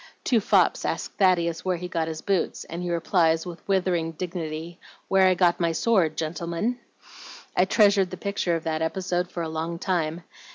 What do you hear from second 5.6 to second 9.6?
sword, gentlemen.' I treasured the picture of that episode for a